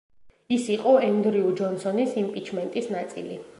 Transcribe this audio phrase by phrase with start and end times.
[0.55, 3.41] ის იყო ენდრიუ ჯონსონის იმპიჩმენტის ნაწილი.